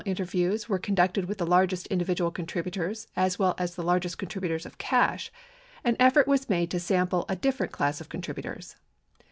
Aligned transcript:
527 0.01 0.17
interviews 0.41 0.67
were 0.67 0.79
conducted 0.79 1.25
with 1.25 1.37
the 1.37 1.45
largest 1.45 1.85
individual 1.89 2.31
contributors 2.31 3.05
as 3.15 3.37
well 3.37 3.53
as 3.59 3.75
the 3.75 3.83
largest 3.83 4.17
contributors 4.17 4.65
of 4.65 4.79
cash, 4.79 5.31
an 5.83 5.95
effort 5.99 6.25
was 6.27 6.49
made 6.49 6.71
to 6.71 6.79
sample 6.79 7.23
a 7.29 7.35
different 7.35 7.71
cjass 7.71 8.01
of 8.01 8.09
contributors. 8.09 8.77